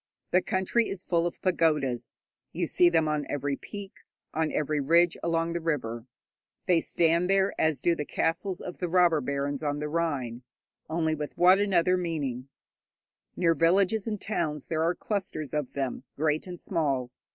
[0.31, 2.15] The country is full of pagodas;
[2.53, 3.97] you see them on every peak,
[4.33, 6.07] on every ridge along the river.
[6.65, 10.41] They stand there as do the castles of the robber barons on the Rhine,
[10.89, 12.49] only with what another meaning!
[13.35, 17.11] Near villages and towns there are clusters of them, great and small.